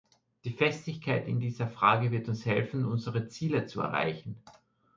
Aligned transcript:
Die 0.45 0.49
Festigkeit 0.49 1.27
in 1.27 1.39
dieser 1.39 1.67
Frage 1.67 2.09
wird 2.09 2.27
uns 2.27 2.43
helfen, 2.47 2.85
unsere 2.85 3.27
Ziele 3.27 3.67
zu 3.67 3.81
erreichen. 3.81 4.41